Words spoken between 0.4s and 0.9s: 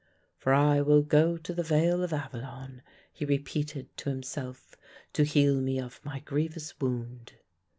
I